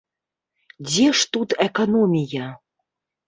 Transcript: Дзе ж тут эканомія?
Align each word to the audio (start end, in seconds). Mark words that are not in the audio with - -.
Дзе 0.87 1.05
ж 1.19 1.27
тут 1.37 1.49
эканомія? 1.67 2.47